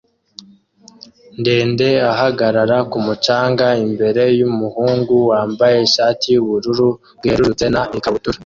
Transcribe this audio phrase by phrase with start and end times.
[1.39, 8.37] ndende ahagarara ku mucanga imbere yumuhungu wambaye ishati yubururu bwerurutse na ikabutura